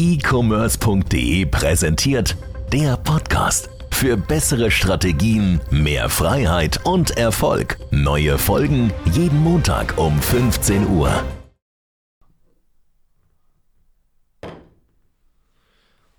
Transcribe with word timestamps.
e-commerce.de 0.00 1.44
präsentiert 1.44 2.34
der 2.72 2.96
Podcast. 2.96 3.68
Für 3.90 4.16
bessere 4.16 4.70
Strategien, 4.70 5.60
mehr 5.70 6.08
Freiheit 6.08 6.86
und 6.86 7.18
Erfolg. 7.18 7.76
Neue 7.90 8.38
Folgen 8.38 8.94
jeden 9.04 9.38
Montag 9.40 9.98
um 9.98 10.18
15 10.22 10.88
Uhr. 10.88 11.22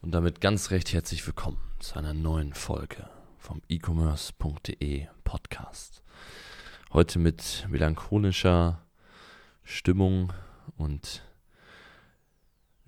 Und 0.04 0.12
damit 0.12 0.42
ganz 0.42 0.70
recht 0.70 0.94
herzlich 0.94 1.26
willkommen 1.26 1.58
zu 1.80 1.98
einer 1.98 2.14
neuen 2.14 2.54
Folge 2.54 3.10
vom 3.40 3.64
e-commerce.de 3.68 5.08
Podcast. 5.24 6.04
Heute 6.94 7.18
mit 7.18 7.66
melancholischer 7.68 8.86
Stimmung 9.64 10.34
und 10.78 11.24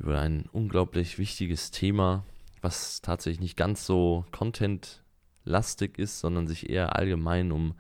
über 0.03 0.19
ein 0.19 0.45
unglaublich 0.51 1.17
wichtiges 1.17 1.71
Thema, 1.71 2.25
was 2.61 3.01
tatsächlich 3.01 3.39
nicht 3.39 3.57
ganz 3.57 3.85
so 3.85 4.25
contentlastig 4.31 5.97
ist, 5.97 6.19
sondern 6.19 6.47
sich 6.47 6.69
eher 6.69 6.95
allgemein 6.95 7.51
um 7.51 7.73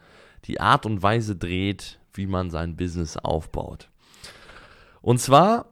die 0.45 0.59
Art 0.59 0.85
und 0.85 1.03
Weise 1.03 1.35
dreht, 1.35 1.99
wie 2.13 2.27
man 2.27 2.49
sein 2.49 2.75
Business 2.75 3.17
aufbaut. 3.17 3.89
Und 5.01 5.19
zwar 5.19 5.67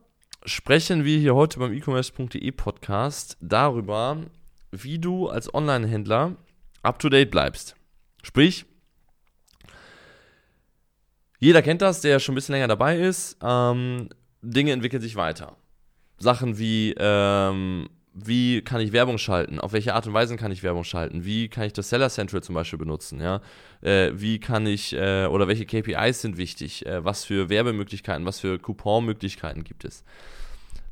sprechen 0.45 1.05
wir 1.05 1.19
hier 1.19 1.35
heute 1.35 1.59
beim 1.59 1.73
e-commerce.de 1.73 2.51
Podcast 2.51 3.37
darüber, 3.41 4.17
wie 4.71 4.99
du 4.99 5.29
als 5.29 5.53
Online-Händler 5.53 6.35
up-to-date 6.83 7.31
bleibst. 7.31 7.75
Sprich, 8.23 8.65
jeder 11.39 11.61
kennt 11.61 11.81
das, 11.81 12.01
der 12.01 12.19
schon 12.19 12.33
ein 12.33 12.35
bisschen 12.35 12.53
länger 12.53 12.67
dabei 12.67 12.99
ist. 12.99 13.37
Ähm, 13.41 14.09
Dinge 14.41 14.71
entwickeln 14.71 15.01
sich 15.01 15.15
weiter. 15.15 15.55
Sachen 16.21 16.57
wie, 16.57 16.93
ähm, 16.97 17.89
wie 18.13 18.61
kann 18.61 18.81
ich 18.81 18.91
Werbung 18.91 19.17
schalten? 19.17 19.59
Auf 19.59 19.73
welche 19.73 19.93
Art 19.93 20.05
und 20.05 20.13
Weise 20.13 20.35
kann 20.35 20.51
ich 20.51 20.63
Werbung 20.63 20.83
schalten? 20.83 21.25
Wie 21.25 21.47
kann 21.47 21.65
ich 21.65 21.73
das 21.73 21.89
Seller 21.89 22.09
Central 22.09 22.43
zum 22.43 22.55
Beispiel 22.55 22.79
benutzen? 22.79 23.19
Ja? 23.19 23.41
Äh, 23.81 24.11
wie 24.13 24.39
kann 24.39 24.67
ich, 24.67 24.93
äh, 24.93 25.25
oder 25.25 25.47
welche 25.47 25.65
KPIs 25.65 26.21
sind 26.21 26.37
wichtig? 26.37 26.85
Äh, 26.85 27.03
was 27.03 27.25
für 27.25 27.49
Werbemöglichkeiten, 27.49 28.25
was 28.25 28.39
für 28.39 28.59
Couponmöglichkeiten 28.59 29.63
gibt 29.63 29.85
es? 29.85 30.03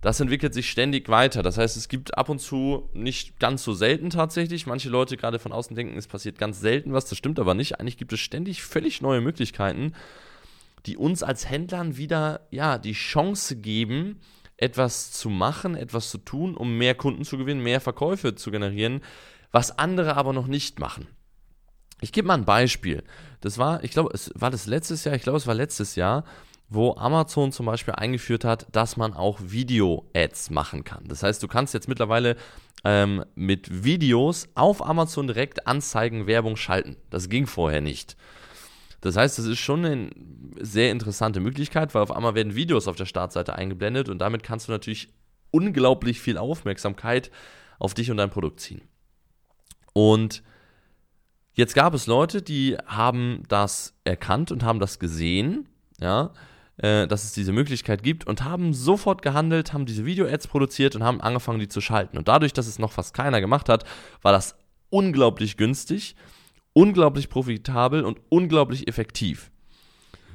Das 0.02 0.22
entwickelt 0.22 0.54
sich 0.54 0.70
ständig 0.70 1.10
weiter. 1.10 1.44
Das 1.44 1.58
heißt, 1.58 1.76
es 1.76 1.90
gibt 1.90 2.18
ab 2.18 2.30
und 2.30 2.40
zu 2.40 2.90
nicht 2.94 3.38
ganz 3.40 3.66
so 3.66 3.74
selten 3.74 4.10
tatsächlich. 4.10 4.66
Manche 4.66 4.90
Leute 4.90 5.18
gerade 5.18 5.40
von 5.40 5.52
außen 5.52 5.76
denken, 5.76 5.98
es 5.98 6.08
passiert 6.08 6.38
ganz 6.38 6.62
selten 6.62 6.94
was. 6.94 7.06
Das 7.06 7.18
stimmt 7.18 7.38
aber 7.38 7.54
nicht. 7.54 7.80
Eigentlich 7.80 7.98
gibt 7.98 8.14
es 8.14 8.22
ständig 8.22 8.64
völlig 8.64 9.02
neue 9.02 9.20
Möglichkeiten, 9.20 9.94
die 10.86 10.96
uns 10.96 11.22
als 11.22 11.50
Händlern 11.50 11.98
wieder 11.98 12.48
ja, 12.50 12.78
die 12.78 12.94
Chance 12.94 13.58
geben, 13.58 14.22
etwas 14.60 15.12
zu 15.12 15.30
machen, 15.30 15.76
etwas 15.76 16.10
zu 16.10 16.18
tun, 16.18 16.56
um 16.56 16.78
mehr 16.78 16.96
Kunden 16.96 17.24
zu 17.24 17.38
gewinnen, 17.38 17.64
mehr 17.64 17.82
Verkäufe 17.82 18.36
zu 18.36 18.52
generieren, 18.52 19.02
was 19.52 19.78
andere 19.78 20.16
aber 20.16 20.34
noch 20.34 20.48
nicht 20.48 20.80
machen. 20.80 21.08
Ich 22.02 22.12
gebe 22.12 22.28
mal 22.28 22.36
ein 22.36 22.46
Beispiel. 22.46 23.04
Das 23.42 23.58
war, 23.58 23.84
ich 23.84 23.92
glaube, 23.92 24.12
es 24.14 24.32
war 24.36 24.52
das 24.52 24.68
letztes 24.68 25.04
Jahr, 25.04 25.16
ich 25.16 25.24
glaube, 25.24 25.38
es 25.38 25.48
war 25.48 25.56
letztes 25.56 25.96
Jahr, 25.96 26.24
wo 26.70 26.96
Amazon 26.96 27.52
zum 27.52 27.66
Beispiel 27.66 27.96
eingeführt 27.96 28.46
hat, 28.46 28.68
dass 28.72 28.96
man 28.96 29.14
auch 29.14 29.40
Video-Ads 29.42 30.52
machen 30.52 30.84
kann. 30.84 31.08
Das 31.08 31.24
heißt, 31.24 31.42
du 31.42 31.48
kannst 31.48 31.74
jetzt 31.74 31.88
mittlerweile 31.88 32.36
ähm, 32.84 33.26
mit 33.36 33.84
Videos 33.84 34.48
auf 34.56 34.86
Amazon 34.86 35.28
direkt 35.28 35.68
Anzeigen, 35.68 36.28
Werbung 36.28 36.56
schalten. 36.56 36.96
Das 37.10 37.28
ging 37.28 37.48
vorher 37.48 37.82
nicht. 37.82 38.16
Das 39.02 39.16
heißt, 39.16 39.38
das 39.40 39.46
ist 39.46 39.60
schon 39.60 39.86
eine 39.86 40.10
sehr 40.60 40.92
interessante 40.92 41.40
Möglichkeit, 41.40 41.96
weil 41.96 42.02
auf 42.02 42.12
einmal 42.12 42.36
werden 42.36 42.56
Videos 42.56 42.88
auf 42.88 42.96
der 42.96 43.06
Startseite 43.06 43.56
eingeblendet 43.56 44.10
und 44.10 44.20
damit 44.20 44.44
kannst 44.44 44.68
du 44.68 44.72
natürlich 44.72 45.10
unglaublich 45.52 46.20
viel 46.20 46.38
Aufmerksamkeit 46.38 47.32
auf 47.80 47.94
dich 47.94 48.12
und 48.12 48.18
dein 48.18 48.30
Produkt 48.30 48.60
ziehen. 48.60 48.82
Und 49.94 50.44
jetzt 51.54 51.74
gab 51.74 51.94
es 51.94 52.08
Leute, 52.08 52.42
die 52.42 52.78
haben 52.86 53.44
das 53.48 53.96
erkannt 54.04 54.52
und 54.52 54.64
haben 54.64 54.80
das 54.80 55.00
gesehen, 55.00 55.68
ja, 56.00 56.32
äh, 56.78 57.08
dass 57.08 57.24
es 57.24 57.34
diese 57.34 57.52
Möglichkeit 57.52 58.04
gibt 58.04 58.28
und 58.28 58.44
haben 58.44 58.74
sofort 58.74 59.22
gehandelt, 59.22 59.74
haben 59.74 59.86
diese 59.86 60.06
Video-Ads 60.06 60.48
produziert 60.48 60.96
und 60.96 61.04
haben 61.04 61.22
angefangen, 61.22 61.60
die 61.60 61.68
zu 61.68 61.82
schalten. 61.82 62.18
Und 62.18 62.28
dadurch, 62.28 62.54
dass 62.54 62.68
es 62.68 62.80
noch 62.80 62.92
fast 62.92 63.14
keiner 63.14 63.42
gemacht 63.42 63.70
hat, 63.70 63.86
war 64.22 64.32
das 64.32 64.56
unglaublich 64.90 65.58
günstig 65.58 66.16
unglaublich 66.80 67.30
profitabel 67.30 68.06
und 68.06 68.22
unglaublich 68.30 68.88
effektiv. 68.88 69.52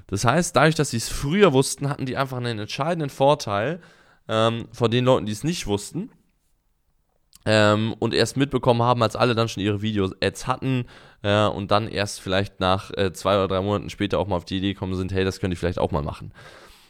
Das 0.08 0.26
heißt, 0.26 0.54
dadurch, 0.54 0.74
dass 0.74 0.90
sie 0.90 0.98
es 0.98 1.08
früher 1.08 1.54
wussten, 1.54 1.88
hatten 1.88 2.04
die 2.04 2.18
einfach 2.18 2.36
einen 2.36 2.58
entscheidenden 2.58 3.08
Vorteil 3.08 3.80
ähm, 4.28 4.68
von 4.70 4.90
den 4.90 5.06
Leuten, 5.06 5.24
die 5.24 5.32
es 5.32 5.42
nicht 5.42 5.66
wussten 5.66 6.10
ähm, 7.46 7.94
und 7.98 8.12
erst 8.12 8.36
mitbekommen 8.36 8.82
haben, 8.82 9.02
als 9.02 9.16
alle 9.16 9.34
dann 9.34 9.48
schon 9.48 9.62
ihre 9.62 9.80
Video-Ads 9.80 10.46
hatten 10.46 10.84
äh, 11.22 11.46
und 11.46 11.70
dann 11.70 11.88
erst 11.88 12.20
vielleicht 12.20 12.60
nach 12.60 12.90
äh, 12.90 13.14
zwei 13.14 13.36
oder 13.36 13.48
drei 13.48 13.62
Monaten 13.62 13.88
später 13.88 14.18
auch 14.18 14.26
mal 14.26 14.36
auf 14.36 14.44
die 14.44 14.58
Idee 14.58 14.74
gekommen 14.74 14.96
sind, 14.96 15.12
hey, 15.12 15.24
das 15.24 15.40
könnte 15.40 15.54
ich 15.54 15.58
vielleicht 15.58 15.78
auch 15.78 15.92
mal 15.92 16.02
machen. 16.02 16.34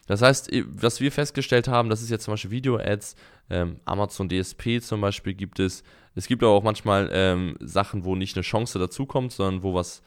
Das 0.06 0.22
heißt, 0.22 0.50
was 0.66 1.00
wir 1.00 1.10
festgestellt 1.10 1.68
haben, 1.68 1.88
das 1.88 2.02
ist 2.02 2.10
jetzt 2.10 2.24
zum 2.24 2.32
Beispiel 2.32 2.50
Video-Ads, 2.50 3.16
ähm, 3.50 3.80
Amazon 3.84 4.28
DSP 4.28 4.80
zum 4.80 5.00
Beispiel 5.00 5.34
gibt 5.34 5.58
es, 5.58 5.82
es 6.14 6.26
gibt 6.26 6.42
aber 6.42 6.52
auch 6.52 6.62
manchmal 6.62 7.10
ähm, 7.12 7.56
Sachen, 7.60 8.04
wo 8.04 8.14
nicht 8.14 8.36
eine 8.36 8.42
Chance 8.42 8.78
dazukommt, 8.78 9.32
sondern 9.32 9.62
wo 9.62 9.74
was, 9.74 10.02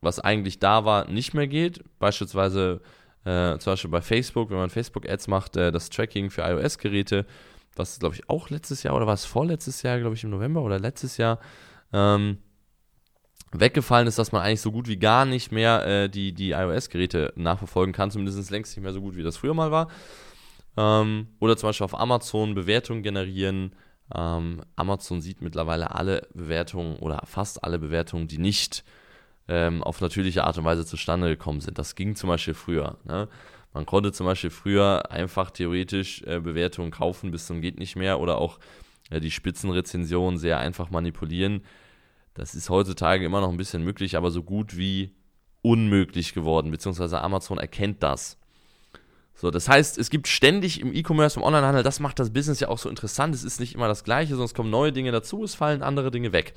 was 0.00 0.20
eigentlich 0.20 0.58
da 0.58 0.84
war, 0.84 1.10
nicht 1.10 1.34
mehr 1.34 1.48
geht. 1.48 1.82
Beispielsweise 1.98 2.80
äh, 3.24 3.58
zum 3.58 3.72
Beispiel 3.72 3.90
bei 3.90 4.00
Facebook, 4.00 4.50
wenn 4.50 4.58
man 4.58 4.70
Facebook-Ads 4.70 5.28
macht, 5.28 5.56
äh, 5.56 5.72
das 5.72 5.90
Tracking 5.90 6.30
für 6.30 6.42
iOS-Geräte, 6.42 7.26
was 7.74 7.98
glaube 7.98 8.14
ich 8.14 8.30
auch 8.30 8.50
letztes 8.50 8.82
Jahr 8.82 8.94
oder 8.94 9.06
war 9.06 9.14
es 9.14 9.24
vorletztes 9.24 9.82
Jahr, 9.82 9.98
glaube 9.98 10.14
ich 10.14 10.24
im 10.24 10.30
November 10.30 10.62
oder 10.62 10.78
letztes 10.78 11.16
Jahr, 11.16 11.40
ähm, 11.92 12.38
weggefallen 13.52 14.08
ist, 14.08 14.18
dass 14.18 14.32
man 14.32 14.42
eigentlich 14.42 14.60
so 14.60 14.72
gut 14.72 14.88
wie 14.88 14.98
gar 14.98 15.24
nicht 15.24 15.52
mehr 15.52 15.86
äh, 15.86 16.08
die, 16.08 16.32
die 16.32 16.50
iOS-Geräte 16.50 17.32
nachverfolgen 17.36 17.92
kann, 17.94 18.10
zumindest 18.10 18.50
längst 18.50 18.76
nicht 18.76 18.82
mehr 18.82 18.92
so 18.92 19.00
gut, 19.00 19.16
wie 19.16 19.22
das 19.22 19.36
früher 19.36 19.54
mal 19.54 19.70
war. 19.70 19.88
Ähm, 20.76 21.28
oder 21.38 21.56
zum 21.56 21.68
Beispiel 21.68 21.84
auf 21.84 21.98
Amazon 21.98 22.54
Bewertungen 22.54 23.02
generieren, 23.02 23.72
ähm, 24.14 24.62
Amazon 24.76 25.20
sieht 25.20 25.42
mittlerweile 25.42 25.94
alle 25.94 26.28
Bewertungen 26.34 26.96
oder 26.96 27.22
fast 27.24 27.64
alle 27.64 27.78
Bewertungen, 27.78 28.28
die 28.28 28.38
nicht 28.38 28.84
ähm, 29.48 29.82
auf 29.82 30.00
natürliche 30.00 30.44
Art 30.44 30.58
und 30.58 30.64
Weise 30.64 30.86
zustande 30.86 31.28
gekommen 31.28 31.60
sind. 31.60 31.78
Das 31.78 31.94
ging 31.94 32.14
zum 32.14 32.28
Beispiel 32.28 32.54
früher. 32.54 32.98
Ne? 33.04 33.28
Man 33.72 33.86
konnte 33.86 34.12
zum 34.12 34.26
Beispiel 34.26 34.50
früher 34.50 35.10
einfach 35.10 35.50
theoretisch 35.50 36.22
äh, 36.22 36.40
Bewertungen 36.40 36.90
kaufen 36.90 37.30
bis 37.30 37.46
zum 37.46 37.60
geht 37.60 37.78
nicht 37.78 37.96
mehr 37.96 38.20
oder 38.20 38.38
auch 38.38 38.58
äh, 39.10 39.20
die 39.20 39.30
Spitzenrezensionen 39.30 40.38
sehr 40.38 40.58
einfach 40.58 40.90
manipulieren. 40.90 41.62
Das 42.36 42.54
ist 42.54 42.68
heutzutage 42.68 43.24
immer 43.24 43.40
noch 43.40 43.50
ein 43.50 43.56
bisschen 43.56 43.82
möglich, 43.82 44.16
aber 44.16 44.30
so 44.30 44.42
gut 44.42 44.76
wie 44.76 45.14
unmöglich 45.62 46.34
geworden, 46.34 46.70
beziehungsweise 46.70 47.20
Amazon 47.22 47.58
erkennt 47.58 48.02
das. 48.02 48.38
So, 49.34 49.50
das 49.50 49.68
heißt, 49.68 49.98
es 49.98 50.10
gibt 50.10 50.28
ständig 50.28 50.80
im 50.80 50.94
E-Commerce, 50.94 51.38
im 51.38 51.44
Onlinehandel, 51.44 51.82
das 51.82 51.98
macht 51.98 52.18
das 52.18 52.32
Business 52.32 52.60
ja 52.60 52.68
auch 52.68 52.78
so 52.78 52.88
interessant. 52.88 53.34
Es 53.34 53.42
ist 53.42 53.58
nicht 53.58 53.74
immer 53.74 53.88
das 53.88 54.04
Gleiche, 54.04 54.34
es 54.34 54.54
kommen 54.54 54.70
neue 54.70 54.92
Dinge 54.92 55.12
dazu, 55.12 55.44
es 55.44 55.54
fallen 55.54 55.82
andere 55.82 56.10
Dinge 56.10 56.32
weg. 56.32 56.54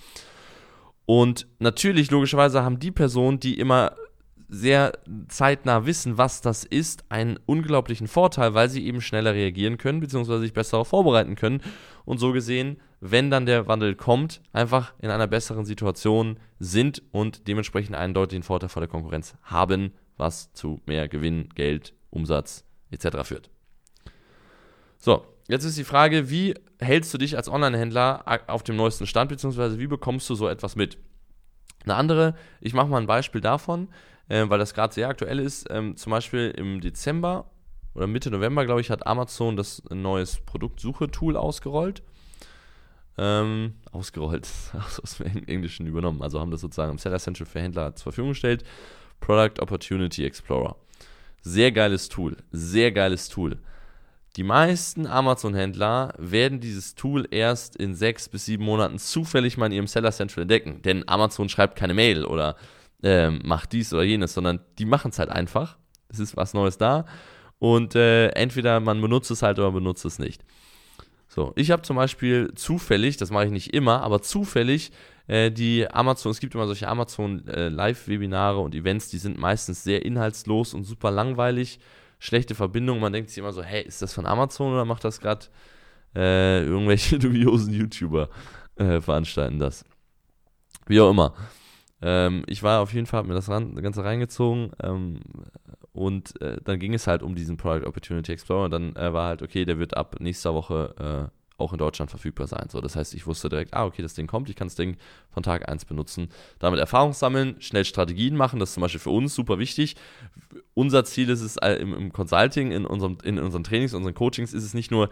Und 1.06 1.48
natürlich, 1.60 2.12
logischerweise, 2.12 2.62
haben 2.64 2.80
die 2.80 2.92
Personen, 2.92 3.40
die 3.40 3.58
immer 3.58 3.96
sehr 4.50 4.94
zeitnah 5.28 5.86
wissen, 5.86 6.18
was 6.18 6.42
das 6.42 6.64
ist, 6.64 7.06
einen 7.10 7.40
unglaublichen 7.46 8.08
Vorteil, 8.08 8.56
weil 8.56 8.68
sie 8.68 8.86
eben 8.86 9.00
schneller 9.00 9.34
reagieren 9.34 9.78
können, 9.78 10.00
beziehungsweise 10.00 10.42
sich 10.42 10.54
besser 10.54 10.84
vorbereiten 10.84 11.36
können. 11.36 11.62
Und 12.04 12.18
so 12.18 12.32
gesehen, 12.32 12.78
wenn 13.00 13.30
dann 13.30 13.46
der 13.46 13.68
Wandel 13.68 13.96
kommt, 13.96 14.42
einfach 14.52 14.94
in 15.00 15.12
einer 15.12 15.28
besseren 15.28 15.66
Situation 15.66 16.40
sind 16.58 17.04
und 17.12 17.48
dementsprechend 17.48 17.96
einen 17.96 18.16
deutlichen 18.16 18.44
Vorteil 18.44 18.70
vor 18.70 18.82
der 18.82 18.90
Konkurrenz 18.90 19.36
haben, 19.44 19.94
was 20.18 20.52
zu 20.54 20.82
mehr 20.88 21.08
Gewinn, 21.08 21.50
Geld, 21.54 21.94
Umsatz 22.10 22.66
etc. 22.90 23.24
führt. 23.24 23.50
So, 24.98 25.26
jetzt 25.48 25.64
ist 25.64 25.78
die 25.78 25.84
Frage, 25.84 26.30
wie 26.32 26.56
hältst 26.80 27.14
du 27.14 27.20
dich 27.20 27.38
als 27.38 27.50
Online-Händler 27.50 28.44
auf 28.48 28.64
dem 28.64 28.76
neuesten 28.76 29.06
Stand, 29.06 29.30
beziehungsweise 29.30 29.78
wie 29.80 29.88
bekommst 29.88 30.30
du 30.30 30.36
so 30.36 30.48
etwas 30.48 30.76
mit? 30.76 30.98
Eine 31.86 31.96
andere, 31.96 32.36
ich 32.60 32.74
mache 32.74 32.88
mal 32.88 32.98
ein 32.98 33.08
Beispiel 33.08 33.42
davon, 33.42 33.88
äh, 34.30 34.46
weil 34.48 34.60
das 34.60 34.74
gerade 34.74 34.94
sehr 34.94 35.10
aktuell 35.10 35.40
ist. 35.40 35.68
Ähm, 35.70 35.98
zum 35.98 36.12
Beispiel 36.12 36.54
im 36.56 36.80
Dezember 36.80 37.50
oder 37.94 38.08
Mitte 38.08 38.32
November, 38.32 38.66
glaube 38.66 38.82
ich, 38.82 38.90
hat 38.90 39.06
Amazon 39.06 39.58
das 39.58 39.84
neues 39.90 40.40
Produktsuche-Tool 40.46 41.36
ausgerollt. 41.36 42.04
Ähm, 43.18 43.74
ausgerollt, 43.92 44.48
aus 45.04 45.18
dem 45.18 45.44
Englischen 45.48 45.86
übernommen. 45.88 46.22
Also 46.22 46.40
haben 46.40 46.52
das 46.52 46.62
sozusagen 46.62 46.92
im 46.92 46.98
Seller 46.98 47.20
Central 47.20 47.46
für 47.46 47.60
Händler 47.60 47.96
zur 47.96 48.04
Verfügung 48.06 48.30
gestellt. 48.30 48.64
Product 49.20 49.62
Opportunity 49.62 50.26
Explorer. 50.26 50.78
Sehr 51.42 51.72
geiles 51.72 52.08
Tool, 52.08 52.38
sehr 52.52 52.92
geiles 52.92 53.28
Tool. 53.28 53.58
Die 54.36 54.44
meisten 54.44 55.08
Amazon-Händler 55.08 56.14
werden 56.18 56.60
dieses 56.60 56.96
Tool 56.96 57.28
erst 57.32 57.76
in 57.76 57.96
sechs 57.96 58.30
bis 58.30 58.46
sieben 58.46 58.64
Monaten 58.64 59.00
zufällig 59.00 59.58
mal 59.58 59.66
in 59.66 59.72
ihrem 59.72 59.88
Seller 59.88 60.12
Central 60.12 60.44
entdecken. 60.44 60.82
Denn 60.84 61.08
Amazon 61.08 61.50
schreibt 61.50 61.76
keine 61.76 61.94
Mail 61.94 62.26
oder 62.26 62.56
äh, 63.04 63.30
macht 63.30 63.74
dies 63.74 63.94
oder 63.94 64.04
jenes, 64.04 64.34
sondern 64.34 64.60
die 64.78 64.86
machen 64.86 65.12
es 65.12 65.20
halt 65.20 65.30
einfach. 65.30 65.78
Es 66.10 66.20
ist 66.20 66.36
was 66.36 66.54
Neues 66.54 66.78
da. 66.78 67.06
Und 67.60 67.96
äh, 67.96 68.30
entweder 68.30 68.80
man 68.80 69.02
benutzt 69.02 69.32
es 69.32 69.42
halt 69.42 69.60
oder 69.60 69.68
man 69.68 69.84
benutzt 69.84 70.06
es 70.06 70.20
nicht. 70.20 70.44
So, 71.28 71.54
ich 71.56 71.70
habe 71.72 71.84
zum 71.84 71.96
Beispiel 71.96 72.52
zufällig, 72.56 73.18
das 73.18 73.30
mache 73.30 73.46
ich 73.46 73.52
nicht 73.52 73.74
immer, 73.74 74.02
aber 74.02 74.22
zufällig 74.22 74.92
äh, 75.28 75.52
die 75.52 75.88
Amazon, 75.92 76.32
es 76.32 76.40
gibt 76.40 76.56
immer 76.56 76.66
solche 76.66 76.88
Amazon 76.88 77.48
äh, 77.48 77.70
Live-Webinare 77.70 78.58
und 78.58 78.74
Events, 78.74 79.10
die 79.10 79.20
sind 79.20 79.38
meistens 79.38 79.84
sehr 79.84 80.04
inhaltslos 80.04 80.74
und 80.74 80.86
super 80.86 81.12
langweilig, 81.12 81.80
schlechte 82.18 82.56
Verbindung. 82.56 83.00
Man 83.00 83.14
denkt 83.14 83.30
sich 83.30 83.38
immer 83.38 83.54
so, 83.54 83.62
hey, 83.62 83.84
ist 83.84 84.02
das 84.02 84.14
von 84.14 84.26
Amazon 84.26 84.74
oder 84.74 84.86
macht 84.86 85.04
das 85.04 85.22
gerade 85.22 85.46
äh, 86.16 86.64
irgendwelche 86.64 87.20
dubiosen 87.20 87.74
YouTuber 87.74 88.30
äh, 88.78 89.00
veranstalten 89.00 89.60
das? 89.60 89.86
Wie 90.88 91.00
auch 91.00 91.12
immer. 91.12 91.36
Ähm, 92.02 92.44
ich 92.48 92.64
war 92.64 92.82
auf 92.82 92.94
jeden 92.94 93.06
Fall, 93.06 93.20
habe 93.20 93.28
mir 93.28 93.34
das 93.34 93.48
Ganze 93.48 94.04
reingezogen 94.04 94.72
ähm, 94.82 95.20
und 95.92 96.40
äh, 96.42 96.58
dann 96.64 96.80
ging 96.80 96.94
es 96.94 97.08
halt 97.08 97.24
um 97.24 97.36
diesen 97.36 97.58
Product 97.58 97.86
Opportunity 97.86 98.32
Explorer 98.32 98.66
und 98.66 98.72
dann 98.72 98.96
äh, 98.96 99.14
war 99.14 99.28
halt, 99.28 99.42
okay, 99.42 99.66
der 99.66 99.80
wird 99.80 99.98
ab 99.98 100.16
nächster 100.20 100.54
Woche 100.54 101.30
äh, 101.30 101.40
auch 101.60 101.74
in 101.74 101.78
Deutschland 101.78 102.10
verfügbar 102.10 102.48
sein. 102.48 102.68
So, 102.70 102.80
das 102.80 102.96
heißt, 102.96 103.14
ich 103.14 103.28
wusste 103.28 103.50
direkt, 103.50 103.74
ah, 103.74 103.86
okay, 103.86 104.02
das 104.02 104.14
Ding 104.14 104.28
kommt, 104.28 104.50
ich 104.50 104.56
kann 104.56 104.68
das 104.68 104.76
Ding 104.76 104.96
von 105.30 105.44
Tag 105.44 105.68
1 105.68 105.86
benutzen. 105.86 106.30
Damit 106.58 106.80
Erfahrung 106.80 107.12
sammeln, 107.12 107.58
schnell 107.60 107.84
Strategien 107.84 108.38
machen, 108.38 108.60
das 108.60 108.70
ist 108.70 108.74
zum 108.76 108.82
Beispiel 108.82 109.02
für 109.02 109.10
uns 109.10 109.36
super 109.36 109.60
wichtig. 109.60 109.98
Unser 110.74 111.04
Ziel 111.04 111.30
ist 111.30 111.42
es 111.42 111.58
im, 111.58 111.94
im 111.94 112.14
Consulting, 112.14 112.72
in, 112.72 112.86
unserem, 112.86 113.18
in 113.24 113.40
unseren 113.40 113.66
Trainings, 113.66 113.94
unseren 113.94 114.14
Coachings, 114.14 114.54
ist 114.54 114.64
es 114.64 114.74
nicht 114.74 114.90
nur 114.90 115.10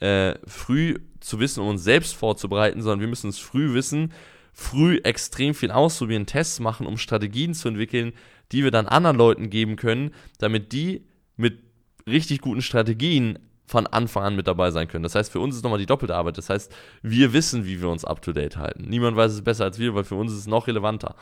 äh, 0.00 0.34
früh 0.46 0.98
zu 1.20 1.40
wissen, 1.40 1.60
um 1.60 1.68
uns 1.68 1.82
selbst 1.82 2.14
vorzubereiten, 2.14 2.82
sondern 2.82 3.00
wir 3.00 3.08
müssen 3.08 3.30
es 3.30 3.38
früh 3.38 3.72
wissen, 3.72 4.12
früh 4.58 4.96
extrem 5.04 5.54
viel 5.54 5.70
ausprobieren, 5.70 6.24
Tests 6.24 6.60
machen, 6.60 6.86
um 6.86 6.96
Strategien 6.96 7.52
zu 7.52 7.68
entwickeln, 7.68 8.14
die 8.52 8.64
wir 8.64 8.70
dann 8.70 8.86
anderen 8.86 9.18
Leuten 9.18 9.50
geben 9.50 9.76
können, 9.76 10.14
damit 10.38 10.72
die 10.72 11.04
mit 11.36 11.58
richtig 12.06 12.40
guten 12.40 12.62
Strategien 12.62 13.38
von 13.66 13.86
Anfang 13.86 14.22
an 14.22 14.36
mit 14.36 14.46
dabei 14.46 14.70
sein 14.70 14.88
können. 14.88 15.02
Das 15.02 15.14
heißt, 15.14 15.30
für 15.30 15.40
uns 15.40 15.56
ist 15.56 15.62
nochmal 15.62 15.78
die 15.78 15.86
doppelte 15.86 16.16
Arbeit. 16.16 16.38
Das 16.38 16.48
heißt, 16.48 16.72
wir 17.02 17.34
wissen, 17.34 17.66
wie 17.66 17.82
wir 17.82 17.90
uns 17.90 18.06
up 18.06 18.22
to 18.22 18.32
date 18.32 18.56
halten. 18.56 18.84
Niemand 18.88 19.16
weiß 19.16 19.32
es 19.32 19.42
besser 19.42 19.64
als 19.64 19.78
wir, 19.78 19.94
weil 19.94 20.04
für 20.04 20.14
uns 20.14 20.32
ist 20.32 20.38
es 20.38 20.46
noch 20.46 20.68
relevanter. 20.68 21.16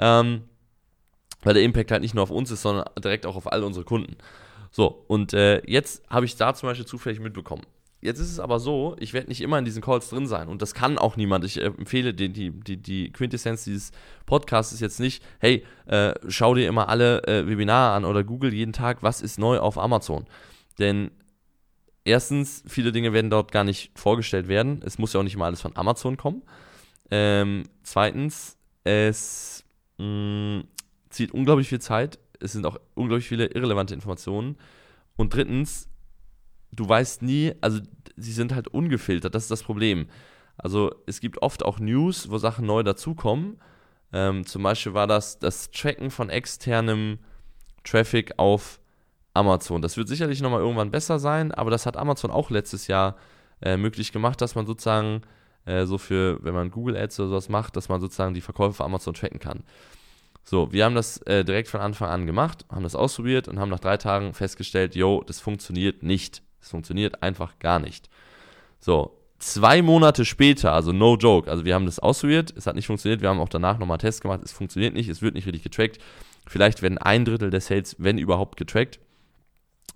Ähm, 0.00 0.42
weil 1.42 1.54
der 1.54 1.62
Impact 1.62 1.92
halt 1.92 2.02
nicht 2.02 2.14
nur 2.14 2.24
auf 2.24 2.30
uns 2.30 2.50
ist, 2.50 2.62
sondern 2.62 2.86
direkt 2.98 3.26
auch 3.26 3.36
auf 3.36 3.52
all 3.52 3.62
unsere 3.62 3.84
Kunden. 3.84 4.16
So, 4.72 5.04
und 5.06 5.34
äh, 5.34 5.62
jetzt 5.70 6.02
habe 6.10 6.26
ich 6.26 6.34
da 6.36 6.52
zum 6.54 6.68
Beispiel 6.68 6.86
zufällig 6.86 7.20
mitbekommen. 7.20 7.62
Jetzt 8.02 8.18
ist 8.18 8.30
es 8.30 8.40
aber 8.40 8.60
so, 8.60 8.96
ich 8.98 9.12
werde 9.12 9.28
nicht 9.28 9.42
immer 9.42 9.58
in 9.58 9.66
diesen 9.66 9.82
Calls 9.82 10.08
drin 10.08 10.26
sein 10.26 10.48
und 10.48 10.62
das 10.62 10.72
kann 10.72 10.96
auch 10.96 11.16
niemand. 11.16 11.44
Ich 11.44 11.58
äh, 11.58 11.66
empfehle 11.66 12.14
die, 12.14 12.30
die, 12.32 12.50
die, 12.50 12.78
die 12.78 13.12
Quintessenz 13.12 13.64
dieses 13.64 13.92
Podcasts 14.24 14.72
ist 14.72 14.80
jetzt 14.80 15.00
nicht, 15.00 15.22
hey, 15.38 15.64
äh, 15.86 16.14
schau 16.28 16.54
dir 16.54 16.66
immer 16.66 16.88
alle 16.88 17.22
äh, 17.24 17.46
Webinare 17.46 17.94
an 17.94 18.06
oder 18.06 18.24
google 18.24 18.54
jeden 18.54 18.72
Tag, 18.72 19.02
was 19.02 19.20
ist 19.20 19.38
neu 19.38 19.58
auf 19.58 19.76
Amazon. 19.76 20.24
Denn 20.78 21.10
erstens, 22.04 22.62
viele 22.66 22.90
Dinge 22.90 23.12
werden 23.12 23.30
dort 23.30 23.52
gar 23.52 23.64
nicht 23.64 23.90
vorgestellt 23.98 24.48
werden. 24.48 24.80
Es 24.82 24.98
muss 24.98 25.12
ja 25.12 25.20
auch 25.20 25.24
nicht 25.24 25.34
immer 25.34 25.44
alles 25.44 25.60
von 25.60 25.76
Amazon 25.76 26.16
kommen. 26.16 26.42
Ähm, 27.10 27.64
zweitens, 27.82 28.56
es 28.84 29.62
mh, 29.98 30.06
mm, 30.06 30.64
zieht 31.10 31.32
unglaublich 31.32 31.68
viel 31.68 31.80
Zeit. 31.80 32.18
Es 32.38 32.52
sind 32.52 32.64
auch 32.64 32.78
unglaublich 32.94 33.28
viele 33.28 33.46
irrelevante 33.46 33.92
Informationen. 33.92 34.56
Und 35.16 35.34
drittens, 35.34 35.89
du 36.72 36.88
weißt 36.88 37.22
nie, 37.22 37.54
also 37.60 37.80
sie 38.16 38.32
sind 38.32 38.54
halt 38.54 38.68
ungefiltert, 38.68 39.34
das 39.34 39.44
ist 39.44 39.50
das 39.50 39.62
Problem. 39.62 40.06
Also 40.56 40.94
es 41.06 41.20
gibt 41.20 41.42
oft 41.42 41.64
auch 41.64 41.78
News, 41.78 42.30
wo 42.30 42.38
Sachen 42.38 42.66
neu 42.66 42.82
dazukommen. 42.82 43.58
Ähm, 44.12 44.44
zum 44.44 44.62
Beispiel 44.62 44.94
war 44.94 45.06
das 45.06 45.38
das 45.38 45.70
Tracken 45.70 46.10
von 46.10 46.28
externem 46.28 47.18
Traffic 47.84 48.32
auf 48.36 48.80
Amazon. 49.32 49.80
Das 49.80 49.96
wird 49.96 50.08
sicherlich 50.08 50.42
nochmal 50.42 50.60
irgendwann 50.60 50.90
besser 50.90 51.18
sein, 51.18 51.52
aber 51.52 51.70
das 51.70 51.86
hat 51.86 51.96
Amazon 51.96 52.30
auch 52.30 52.50
letztes 52.50 52.88
Jahr 52.88 53.16
äh, 53.62 53.76
möglich 53.76 54.12
gemacht, 54.12 54.40
dass 54.40 54.54
man 54.54 54.66
sozusagen 54.66 55.22
äh, 55.64 55.86
so 55.86 55.98
für, 55.98 56.42
wenn 56.42 56.54
man 56.54 56.70
Google 56.70 56.96
Ads 56.96 57.20
oder 57.20 57.28
sowas 57.30 57.48
macht, 57.48 57.76
dass 57.76 57.88
man 57.88 58.00
sozusagen 58.00 58.34
die 58.34 58.40
Verkäufe 58.40 58.74
für 58.74 58.84
Amazon 58.84 59.14
tracken 59.14 59.38
kann. 59.38 59.62
So, 60.42 60.72
wir 60.72 60.84
haben 60.84 60.94
das 60.94 61.18
äh, 61.22 61.44
direkt 61.44 61.68
von 61.68 61.80
Anfang 61.80 62.08
an 62.08 62.26
gemacht, 62.26 62.64
haben 62.70 62.82
das 62.82 62.96
ausprobiert 62.96 63.46
und 63.46 63.60
haben 63.60 63.68
nach 63.68 63.80
drei 63.80 63.96
Tagen 63.96 64.34
festgestellt, 64.34 64.94
yo, 64.94 65.22
das 65.24 65.38
funktioniert 65.38 66.02
nicht. 66.02 66.42
Es 66.60 66.70
funktioniert 66.70 67.22
einfach 67.22 67.58
gar 67.58 67.78
nicht. 67.78 68.08
So, 68.78 69.16
zwei 69.38 69.82
Monate 69.82 70.24
später, 70.24 70.72
also 70.72 70.92
no 70.92 71.16
joke, 71.16 71.50
also 71.50 71.64
wir 71.64 71.74
haben 71.74 71.86
das 71.86 71.98
ausprobiert, 71.98 72.54
es 72.56 72.66
hat 72.66 72.76
nicht 72.76 72.86
funktioniert, 72.86 73.22
wir 73.22 73.28
haben 73.28 73.40
auch 73.40 73.48
danach 73.48 73.78
nochmal 73.78 73.98
Tests 73.98 74.20
gemacht, 74.20 74.40
es 74.44 74.52
funktioniert 74.52 74.94
nicht, 74.94 75.08
es 75.08 75.22
wird 75.22 75.34
nicht 75.34 75.46
richtig 75.46 75.64
getrackt. 75.64 75.98
Vielleicht 76.46 76.82
werden 76.82 76.98
ein 76.98 77.24
Drittel 77.24 77.50
der 77.50 77.60
Sales, 77.60 77.96
wenn 77.98 78.18
überhaupt, 78.18 78.56
getrackt. 78.56 78.98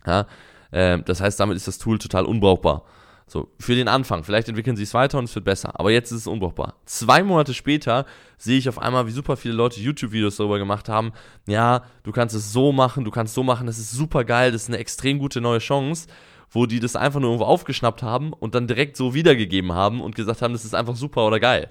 Ja, 0.06 0.26
äh, 0.70 1.00
das 1.02 1.20
heißt, 1.20 1.40
damit 1.40 1.56
ist 1.56 1.68
das 1.68 1.78
Tool 1.78 1.98
total 1.98 2.26
unbrauchbar. 2.26 2.84
So, 3.26 3.48
für 3.58 3.74
den 3.74 3.88
Anfang. 3.88 4.22
Vielleicht 4.22 4.48
entwickeln 4.48 4.76
sie 4.76 4.82
es 4.82 4.92
weiter 4.92 5.18
und 5.18 5.24
es 5.24 5.34
wird 5.34 5.46
besser. 5.46 5.80
Aber 5.80 5.90
jetzt 5.90 6.12
ist 6.12 6.20
es 6.20 6.26
unbrauchbar. 6.26 6.74
Zwei 6.84 7.22
Monate 7.22 7.54
später 7.54 8.04
sehe 8.36 8.58
ich 8.58 8.68
auf 8.68 8.78
einmal, 8.78 9.06
wie 9.06 9.12
super 9.12 9.36
viele 9.36 9.54
Leute 9.54 9.80
YouTube-Videos 9.80 10.36
darüber 10.36 10.58
gemacht 10.58 10.90
haben. 10.90 11.12
Ja, 11.46 11.84
du 12.02 12.12
kannst 12.12 12.34
es 12.34 12.52
so 12.52 12.70
machen, 12.70 13.04
du 13.04 13.10
kannst 13.10 13.30
es 13.30 13.34
so 13.34 13.42
machen, 13.42 13.66
das 13.66 13.78
ist 13.78 13.92
super 13.92 14.24
geil, 14.24 14.52
das 14.52 14.64
ist 14.64 14.68
eine 14.68 14.78
extrem 14.78 15.18
gute 15.18 15.40
neue 15.40 15.58
Chance, 15.58 16.06
wo 16.50 16.66
die 16.66 16.80
das 16.80 16.96
einfach 16.96 17.20
nur 17.20 17.30
irgendwo 17.30 17.46
aufgeschnappt 17.46 18.02
haben 18.02 18.32
und 18.32 18.54
dann 18.54 18.66
direkt 18.66 18.96
so 18.96 19.14
wiedergegeben 19.14 19.72
haben 19.72 20.00
und 20.00 20.14
gesagt 20.14 20.42
haben, 20.42 20.52
das 20.52 20.64
ist 20.64 20.74
einfach 20.74 20.96
super 20.96 21.26
oder 21.26 21.40
geil. 21.40 21.68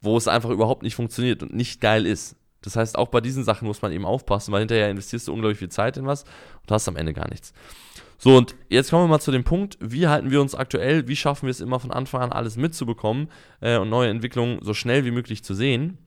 Wo 0.00 0.16
es 0.16 0.28
einfach 0.28 0.50
überhaupt 0.50 0.82
nicht 0.82 0.94
funktioniert 0.94 1.42
und 1.42 1.54
nicht 1.54 1.80
geil 1.80 2.06
ist. 2.06 2.36
Das 2.62 2.76
heißt, 2.76 2.96
auch 2.96 3.08
bei 3.08 3.20
diesen 3.20 3.44
Sachen 3.44 3.66
muss 3.66 3.82
man 3.82 3.92
eben 3.92 4.06
aufpassen, 4.06 4.52
weil 4.52 4.60
hinterher 4.60 4.90
investierst 4.90 5.28
du 5.28 5.32
unglaublich 5.32 5.58
viel 5.58 5.68
Zeit 5.68 5.96
in 5.96 6.06
was 6.06 6.24
und 6.62 6.70
hast 6.70 6.88
am 6.88 6.96
Ende 6.96 7.12
gar 7.12 7.28
nichts. 7.28 7.52
So, 8.18 8.36
und 8.36 8.54
jetzt 8.70 8.90
kommen 8.90 9.04
wir 9.04 9.08
mal 9.08 9.20
zu 9.20 9.32
dem 9.32 9.44
Punkt, 9.44 9.76
wie 9.80 10.08
halten 10.08 10.30
wir 10.30 10.40
uns 10.40 10.54
aktuell, 10.54 11.08
wie 11.08 11.16
schaffen 11.16 11.46
wir 11.46 11.50
es 11.50 11.60
immer 11.60 11.78
von 11.78 11.90
Anfang 11.90 12.22
an 12.22 12.32
alles 12.32 12.56
mitzubekommen 12.56 13.28
äh, 13.60 13.76
und 13.76 13.90
neue 13.90 14.08
Entwicklungen 14.08 14.60
so 14.62 14.72
schnell 14.72 15.04
wie 15.04 15.10
möglich 15.10 15.44
zu 15.44 15.54
sehen? 15.54 15.98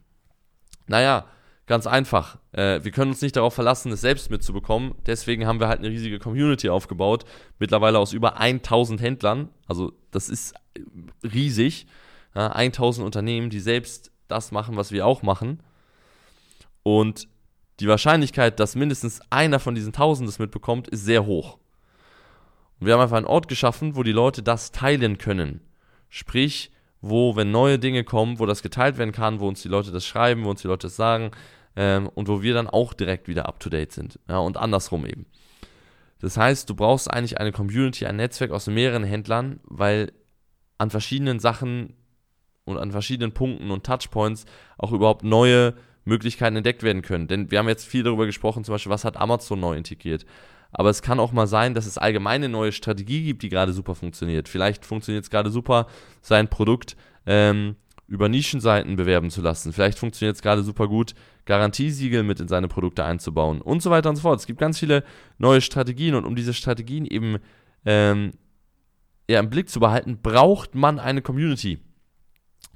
Naja, 0.87 1.25
ganz 1.67 1.85
einfach. 1.85 2.39
Äh, 2.53 2.83
wir 2.83 2.91
können 2.91 3.11
uns 3.11 3.21
nicht 3.21 3.35
darauf 3.35 3.53
verlassen, 3.53 3.91
es 3.91 4.01
selbst 4.01 4.31
mitzubekommen. 4.31 4.95
Deswegen 5.05 5.45
haben 5.45 5.59
wir 5.59 5.67
halt 5.67 5.79
eine 5.79 5.89
riesige 5.89 6.17
Community 6.17 6.69
aufgebaut, 6.69 7.25
mittlerweile 7.59 7.99
aus 7.99 8.13
über 8.13 8.37
1000 8.37 9.01
Händlern. 9.01 9.49
Also 9.67 9.93
das 10.11 10.29
ist 10.29 10.55
riesig. 11.23 11.85
Ja, 12.33 12.47
1000 12.47 13.05
Unternehmen, 13.05 13.49
die 13.49 13.59
selbst 13.59 14.11
das 14.27 14.51
machen, 14.51 14.77
was 14.77 14.91
wir 14.91 15.05
auch 15.05 15.21
machen. 15.21 15.59
Und 16.83 17.27
die 17.79 17.87
Wahrscheinlichkeit, 17.87 18.59
dass 18.59 18.75
mindestens 18.75 19.21
einer 19.29 19.59
von 19.59 19.75
diesen 19.75 19.93
Tausend 19.93 20.27
das 20.27 20.39
mitbekommt, 20.39 20.87
ist 20.87 21.05
sehr 21.05 21.25
hoch. 21.25 21.57
Und 22.79 22.87
wir 22.87 22.93
haben 22.93 23.01
einfach 23.01 23.17
einen 23.17 23.25
Ort 23.25 23.47
geschaffen, 23.47 23.95
wo 23.95 24.03
die 24.03 24.11
Leute 24.11 24.41
das 24.41 24.71
teilen 24.71 25.17
können. 25.17 25.61
Sprich, 26.09 26.71
wo, 27.01 27.35
wenn 27.35 27.51
neue 27.51 27.77
Dinge 27.77 28.03
kommen, 28.03 28.39
wo 28.39 28.45
das 28.45 28.61
geteilt 28.61 28.97
werden 28.97 29.11
kann, 29.11 29.39
wo 29.39 29.47
uns 29.47 29.61
die 29.61 29.67
Leute 29.67 29.91
das 29.91 30.05
schreiben, 30.05 30.45
wo 30.45 30.49
uns 30.49 30.61
die 30.61 30.67
Leute 30.67 30.87
das 30.87 30.95
sagen 30.95 31.31
ähm, 31.77 32.09
und 32.09 32.27
wo 32.27 32.41
wir 32.41 32.55
dann 32.55 32.67
auch 32.67 32.93
direkt 32.93 33.27
wieder 33.27 33.47
up 33.47 33.59
to 33.59 33.69
date 33.69 33.93
sind. 33.93 34.19
Ja, 34.27 34.39
und 34.39 34.57
andersrum 34.57 35.05
eben. 35.05 35.27
Das 36.19 36.35
heißt, 36.35 36.67
du 36.69 36.75
brauchst 36.75 37.09
eigentlich 37.13 37.39
eine 37.39 37.51
Community, 37.51 38.07
ein 38.07 38.15
Netzwerk 38.15 38.51
aus 38.51 38.65
mehreren 38.65 39.03
Händlern, 39.03 39.59
weil 39.63 40.11
an 40.79 40.89
verschiedenen 40.89 41.39
Sachen 41.39 41.93
und 42.65 42.79
an 42.79 42.91
verschiedenen 42.91 43.31
Punkten 43.31 43.69
und 43.69 43.85
Touchpoints 43.85 44.45
auch 44.79 44.91
überhaupt 44.91 45.23
neue 45.23 45.75
Möglichkeiten 46.03 46.55
entdeckt 46.55 46.81
werden 46.81 47.03
können. 47.03 47.27
Denn 47.27 47.51
wir 47.51 47.59
haben 47.59 47.67
jetzt 47.67 47.85
viel 47.85 48.01
darüber 48.01 48.25
gesprochen, 48.25 48.63
zum 48.63 48.73
Beispiel, 48.73 48.91
was 48.91 49.05
hat 49.05 49.15
Amazon 49.15 49.59
neu 49.59 49.75
integriert. 49.77 50.25
Aber 50.71 50.89
es 50.89 51.03
kann 51.03 51.19
auch 51.19 51.31
mal 51.31 51.47
sein, 51.47 51.75
dass 51.75 51.85
es 51.85 51.97
allgemeine 51.97 52.49
neue 52.49 52.71
Strategie 52.71 53.23
gibt, 53.23 53.43
die 53.43 53.49
gerade 53.49 53.71
super 53.71 53.93
funktioniert. 53.93 54.49
Vielleicht 54.49 54.85
funktioniert 54.85 55.23
es 55.23 55.29
gerade 55.29 55.51
super, 55.51 55.87
sein 56.21 56.49
Produkt 56.49 56.97
ähm, 57.25 57.75
über 58.07 58.29
Nischenseiten 58.29 58.95
bewerben 58.95 59.29
zu 59.29 59.41
lassen. 59.41 59.73
Vielleicht 59.73 59.99
funktioniert 59.99 60.35
es 60.35 60.41
gerade 60.41 60.63
super 60.63 60.87
gut, 60.87 61.13
Garantiesiegel 61.45 62.23
mit 62.23 62.39
in 62.39 62.47
seine 62.47 62.67
Produkte 62.67 63.03
einzubauen 63.03 63.61
und 63.61 63.81
so 63.81 63.89
weiter 63.89 64.09
und 64.09 64.15
so 64.15 64.21
fort. 64.21 64.39
Es 64.39 64.47
gibt 64.47 64.59
ganz 64.59 64.79
viele 64.79 65.03
neue 65.37 65.61
Strategien 65.61 66.15
und 66.15 66.25
um 66.25 66.35
diese 66.35 66.53
Strategien 66.53 67.05
eben 67.05 67.37
ähm, 67.85 68.31
ja, 69.29 69.39
im 69.39 69.49
Blick 69.49 69.69
zu 69.69 69.79
behalten, 69.79 70.21
braucht 70.21 70.73
man 70.73 70.99
eine 70.99 71.21
Community. 71.21 71.79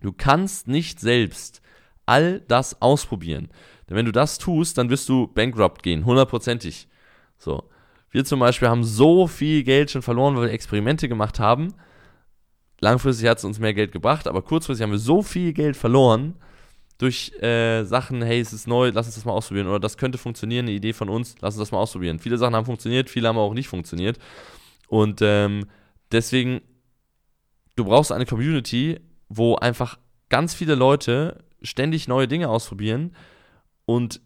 Du 0.01 0.11
kannst 0.11 0.67
nicht 0.67 0.99
selbst 0.99 1.61
all 2.05 2.41
das 2.41 2.81
ausprobieren. 2.81 3.49
Denn 3.87 3.95
wenn 3.95 4.05
du 4.05 4.11
das 4.11 4.37
tust, 4.37 4.77
dann 4.77 4.89
wirst 4.89 5.07
du 5.07 5.27
bankrupt 5.27 5.83
gehen, 5.83 6.05
hundertprozentig. 6.05 6.87
So. 7.37 7.69
Wir 8.09 8.25
zum 8.25 8.41
Beispiel 8.41 8.67
haben 8.67 8.83
so 8.83 9.27
viel 9.27 9.63
Geld 9.63 9.91
schon 9.91 10.01
verloren, 10.01 10.35
weil 10.35 10.47
wir 10.47 10.51
Experimente 10.51 11.07
gemacht 11.07 11.39
haben. 11.39 11.73
Langfristig 12.81 13.29
hat 13.29 13.37
es 13.37 13.43
uns 13.43 13.59
mehr 13.59 13.75
Geld 13.75 13.91
gebracht, 13.91 14.27
aber 14.27 14.41
kurzfristig 14.41 14.83
haben 14.83 14.91
wir 14.91 14.97
so 14.99 15.21
viel 15.21 15.53
Geld 15.53 15.77
verloren 15.77 16.35
durch 16.97 17.31
äh, 17.41 17.83
Sachen, 17.83 18.21
hey, 18.21 18.39
es 18.39 18.53
ist 18.53 18.67
neu, 18.67 18.91
lass 18.93 19.05
uns 19.05 19.15
das 19.15 19.25
mal 19.25 19.33
ausprobieren. 19.33 19.67
Oder 19.67 19.79
das 19.79 19.97
könnte 19.97 20.17
funktionieren, 20.17 20.65
eine 20.65 20.75
Idee 20.75 20.93
von 20.93 21.09
uns, 21.09 21.35
lass 21.41 21.55
uns 21.55 21.61
das 21.61 21.71
mal 21.71 21.79
ausprobieren. 21.79 22.19
Viele 22.19 22.37
Sachen 22.37 22.55
haben 22.55 22.65
funktioniert, 22.65 23.09
viele 23.09 23.27
haben 23.27 23.37
auch 23.37 23.53
nicht 23.53 23.67
funktioniert. 23.67 24.19
Und 24.87 25.19
ähm, 25.21 25.67
deswegen, 26.11 26.61
du 27.75 27.85
brauchst 27.85 28.11
eine 28.11 28.25
Community, 28.25 28.99
wo 29.29 29.55
einfach 29.55 29.97
ganz 30.29 30.53
viele 30.53 30.75
Leute 30.75 31.43
ständig 31.61 32.07
neue 32.07 32.27
Dinge 32.27 32.49
ausprobieren 32.49 33.15
und 33.85 34.21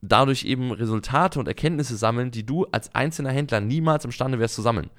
dadurch 0.00 0.44
eben 0.44 0.72
Resultate 0.72 1.38
und 1.38 1.48
Erkenntnisse 1.48 1.96
sammeln, 1.96 2.30
die 2.30 2.44
du 2.44 2.64
als 2.66 2.94
einzelner 2.94 3.30
Händler 3.30 3.60
niemals 3.60 4.04
imstande 4.04 4.38
wärst 4.38 4.54
zu 4.54 4.62
sammeln. 4.62 4.90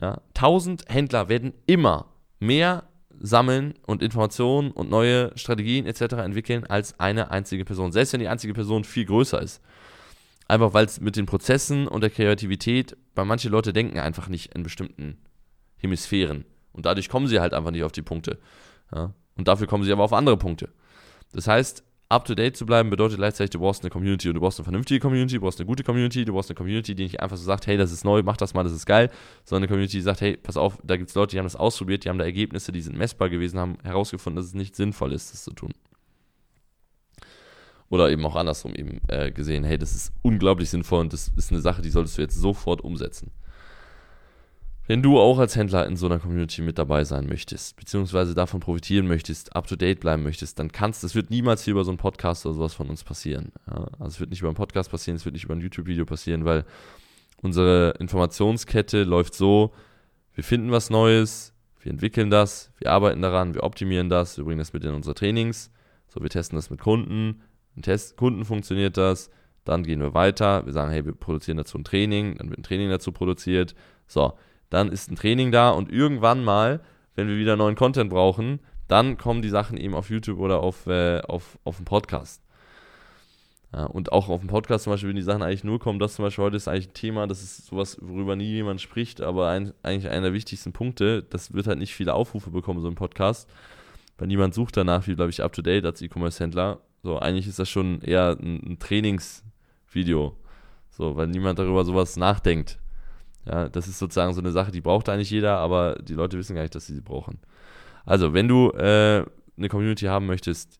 Ja, 0.00 0.20
1000 0.34 0.84
Händler 0.88 1.28
werden 1.28 1.54
immer 1.66 2.06
mehr 2.40 2.84
sammeln 3.20 3.74
und 3.86 4.02
Informationen 4.02 4.70
und 4.70 4.90
neue 4.90 5.36
Strategien 5.36 5.86
etc. 5.86 6.14
entwickeln 6.14 6.66
als 6.66 6.98
eine 6.98 7.30
einzige 7.30 7.64
Person. 7.64 7.92
Selbst 7.92 8.12
wenn 8.12 8.20
die 8.20 8.28
einzige 8.28 8.54
Person 8.54 8.84
viel 8.84 9.04
größer 9.04 9.40
ist. 9.40 9.62
Einfach 10.46 10.74
weil 10.74 10.84
es 10.84 11.00
mit 11.00 11.16
den 11.16 11.26
Prozessen 11.26 11.88
und 11.88 12.02
der 12.02 12.10
Kreativität, 12.10 12.96
weil 13.14 13.24
manche 13.24 13.48
Leute 13.48 13.72
denken 13.72 13.98
einfach 13.98 14.28
nicht 14.28 14.54
in 14.54 14.62
bestimmten 14.62 15.18
Hemisphären. 15.76 16.44
Und 16.72 16.86
dadurch 16.86 17.08
kommen 17.08 17.28
sie 17.28 17.40
halt 17.40 17.54
einfach 17.54 17.70
nicht 17.70 17.84
auf 17.84 17.92
die 17.92 18.02
Punkte. 18.02 18.38
Ja? 18.94 19.14
Und 19.36 19.48
dafür 19.48 19.66
kommen 19.66 19.84
sie 19.84 19.92
aber 19.92 20.04
auf 20.04 20.12
andere 20.12 20.36
Punkte. 20.36 20.68
Das 21.32 21.46
heißt, 21.46 21.84
up 22.14 22.24
to 22.24 22.34
date 22.34 22.56
zu 22.56 22.64
bleiben 22.64 22.90
bedeutet 22.90 23.18
gleichzeitig, 23.18 23.50
du 23.50 23.58
brauchst 23.58 23.82
eine 23.82 23.90
Community 23.90 24.28
und 24.28 24.36
du 24.36 24.40
brauchst 24.40 24.58
eine 24.60 24.64
vernünftige 24.64 25.00
Community, 25.00 25.34
du 25.34 25.40
brauchst 25.40 25.58
eine 25.58 25.66
gute 25.66 25.82
Community, 25.82 26.24
du 26.24 26.32
brauchst 26.32 26.48
eine 26.48 26.54
Community, 26.56 26.94
die 26.94 27.02
nicht 27.02 27.20
einfach 27.20 27.36
so 27.36 27.44
sagt, 27.44 27.66
hey, 27.66 27.76
das 27.76 27.90
ist 27.90 28.04
neu, 28.04 28.22
mach 28.22 28.36
das 28.36 28.54
mal, 28.54 28.62
das 28.62 28.72
ist 28.72 28.86
geil, 28.86 29.10
sondern 29.44 29.64
eine 29.64 29.68
Community, 29.68 29.96
die 29.96 30.02
sagt, 30.02 30.20
hey, 30.20 30.36
pass 30.36 30.56
auf, 30.56 30.78
da 30.84 30.96
gibt 30.96 31.08
es 31.10 31.16
Leute, 31.16 31.32
die 31.32 31.38
haben 31.38 31.46
das 31.46 31.56
ausprobiert, 31.56 32.04
die 32.04 32.08
haben 32.08 32.18
da 32.18 32.24
Ergebnisse, 32.24 32.70
die 32.70 32.80
sind 32.80 32.96
messbar 32.96 33.28
gewesen, 33.30 33.58
haben 33.58 33.78
herausgefunden, 33.82 34.36
dass 34.36 34.46
es 34.46 34.54
nicht 34.54 34.76
sinnvoll 34.76 35.12
ist, 35.12 35.32
das 35.32 35.42
zu 35.42 35.52
tun. 35.52 35.72
Oder 37.90 38.10
eben 38.10 38.24
auch 38.24 38.36
andersrum 38.36 38.74
eben 38.74 39.00
äh, 39.08 39.30
gesehen, 39.32 39.64
hey, 39.64 39.76
das 39.76 39.94
ist 39.94 40.12
unglaublich 40.22 40.70
sinnvoll 40.70 41.00
und 41.00 41.12
das 41.12 41.32
ist 41.36 41.50
eine 41.50 41.60
Sache, 41.60 41.82
die 41.82 41.90
solltest 41.90 42.16
du 42.16 42.22
jetzt 42.22 42.36
sofort 42.36 42.80
umsetzen. 42.80 43.32
Wenn 44.86 45.02
du 45.02 45.18
auch 45.18 45.38
als 45.38 45.56
Händler 45.56 45.86
in 45.86 45.96
so 45.96 46.04
einer 46.04 46.18
Community 46.18 46.60
mit 46.60 46.78
dabei 46.78 47.04
sein 47.04 47.26
möchtest, 47.26 47.76
beziehungsweise 47.76 48.34
davon 48.34 48.60
profitieren 48.60 49.06
möchtest, 49.06 49.56
up 49.56 49.66
to 49.66 49.76
date 49.76 50.00
bleiben 50.00 50.22
möchtest, 50.22 50.58
dann 50.58 50.70
kannst, 50.72 51.02
das 51.02 51.14
wird 51.14 51.30
niemals 51.30 51.64
hier 51.64 51.72
über 51.72 51.84
so 51.84 51.90
einen 51.90 51.96
Podcast 51.96 52.44
oder 52.44 52.54
sowas 52.54 52.74
von 52.74 52.90
uns 52.90 53.02
passieren. 53.02 53.52
Ja, 53.66 53.86
also 53.98 54.08
es 54.08 54.20
wird 54.20 54.28
nicht 54.28 54.40
über 54.40 54.50
einen 54.50 54.56
Podcast 54.56 54.90
passieren, 54.90 55.16
es 55.16 55.24
wird 55.24 55.32
nicht 55.32 55.44
über 55.44 55.54
ein 55.54 55.62
YouTube-Video 55.62 56.04
passieren, 56.04 56.44
weil 56.44 56.66
unsere 57.40 57.94
Informationskette 57.98 59.04
läuft 59.04 59.34
so, 59.34 59.72
wir 60.34 60.44
finden 60.44 60.70
was 60.70 60.90
Neues, 60.90 61.54
wir 61.80 61.90
entwickeln 61.90 62.28
das, 62.28 62.70
wir 62.76 62.90
arbeiten 62.90 63.22
daran, 63.22 63.54
wir 63.54 63.62
optimieren 63.62 64.10
das, 64.10 64.36
wir 64.36 64.44
bringen 64.44 64.58
das 64.58 64.74
mit 64.74 64.84
in 64.84 64.92
unsere 64.92 65.14
Trainings, 65.14 65.70
so 66.08 66.20
wir 66.20 66.28
testen 66.28 66.56
das 66.56 66.68
mit 66.68 66.80
Kunden, 66.80 67.40
im 67.74 67.80
Test 67.80 68.18
Kunden 68.18 68.44
funktioniert 68.44 68.98
das, 68.98 69.30
dann 69.64 69.82
gehen 69.82 70.00
wir 70.00 70.12
weiter, 70.12 70.66
wir 70.66 70.74
sagen, 70.74 70.90
hey, 70.90 71.06
wir 71.06 71.14
produzieren 71.14 71.56
dazu 71.56 71.78
ein 71.78 71.84
Training, 71.84 72.36
dann 72.36 72.50
wird 72.50 72.58
ein 72.58 72.64
Training 72.64 72.90
dazu 72.90 73.12
produziert, 73.12 73.74
so, 74.06 74.34
dann 74.74 74.90
ist 74.90 75.10
ein 75.10 75.16
Training 75.16 75.52
da 75.52 75.70
und 75.70 75.90
irgendwann 75.90 76.44
mal, 76.44 76.80
wenn 77.14 77.28
wir 77.28 77.36
wieder 77.36 77.56
neuen 77.56 77.76
Content 77.76 78.10
brauchen, 78.10 78.60
dann 78.88 79.16
kommen 79.16 79.40
die 79.40 79.48
Sachen 79.48 79.76
eben 79.76 79.94
auf 79.94 80.10
YouTube 80.10 80.38
oder 80.38 80.60
auf, 80.60 80.86
äh, 80.86 81.20
auf, 81.22 81.58
auf 81.64 81.76
dem 81.76 81.84
Podcast. 81.84 82.42
Ja, 83.72 83.86
und 83.86 84.12
auch 84.12 84.28
auf 84.28 84.40
dem 84.40 84.48
Podcast 84.48 84.84
zum 84.84 84.92
Beispiel, 84.92 85.08
wenn 85.08 85.16
die 85.16 85.22
Sachen 85.22 85.42
eigentlich 85.42 85.64
nur 85.64 85.80
kommen, 85.80 85.98
das 85.98 86.14
zum 86.14 86.24
Beispiel 86.24 86.44
heute 86.44 86.56
ist 86.56 86.68
eigentlich 86.68 86.88
ein 86.88 86.94
Thema, 86.94 87.26
das 87.26 87.42
ist 87.42 87.66
sowas, 87.66 87.98
worüber 88.00 88.36
nie 88.36 88.52
jemand 88.52 88.80
spricht, 88.80 89.20
aber 89.20 89.48
ein, 89.48 89.72
eigentlich 89.82 90.10
einer 90.10 90.26
der 90.26 90.32
wichtigsten 90.32 90.72
Punkte, 90.72 91.24
das 91.24 91.54
wird 91.54 91.66
halt 91.66 91.78
nicht 91.78 91.94
viele 91.94 92.14
Aufrufe 92.14 92.50
bekommen, 92.50 92.80
so 92.80 92.88
ein 92.88 92.94
Podcast, 92.94 93.50
weil 94.18 94.28
niemand 94.28 94.54
sucht 94.54 94.76
danach, 94.76 95.06
wie 95.08 95.16
glaube 95.16 95.30
ich, 95.30 95.42
up 95.42 95.52
to 95.52 95.62
date 95.62 95.84
als 95.84 96.02
E-Commerce-Händler. 96.02 96.80
So, 97.02 97.18
eigentlich 97.18 97.48
ist 97.48 97.58
das 97.58 97.68
schon 97.68 98.00
eher 98.00 98.36
ein, 98.40 98.62
ein 98.64 98.78
Trainingsvideo. 98.78 100.36
So, 100.90 101.16
weil 101.16 101.26
niemand 101.26 101.58
darüber 101.58 101.84
sowas 101.84 102.16
nachdenkt. 102.16 102.78
Ja, 103.46 103.68
das 103.68 103.88
ist 103.88 103.98
sozusagen 103.98 104.32
so 104.32 104.40
eine 104.40 104.52
Sache, 104.52 104.70
die 104.70 104.80
braucht 104.80 105.08
eigentlich 105.08 105.30
jeder, 105.30 105.58
aber 105.58 105.96
die 105.96 106.14
Leute 106.14 106.38
wissen 106.38 106.54
gar 106.54 106.62
nicht, 106.62 106.74
dass 106.74 106.86
sie 106.86 106.94
sie 106.94 107.02
brauchen. 107.02 107.38
Also, 108.06 108.32
wenn 108.32 108.48
du 108.48 108.70
äh, 108.70 109.24
eine 109.56 109.68
Community 109.68 110.06
haben 110.06 110.26
möchtest, 110.26 110.78